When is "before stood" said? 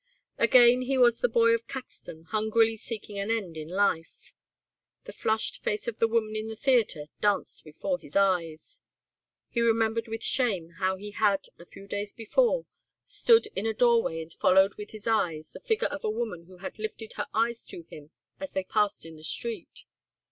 12.13-13.45